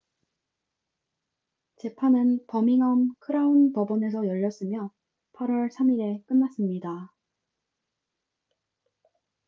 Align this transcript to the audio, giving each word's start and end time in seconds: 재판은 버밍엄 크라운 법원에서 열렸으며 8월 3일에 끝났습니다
재판은 1.75 2.47
버밍엄 2.47 3.13
크라운 3.19 3.71
법원에서 3.71 4.25
열렸으며 4.25 4.89
8월 5.33 5.71
3일에 5.71 6.25
끝났습니다 6.25 7.13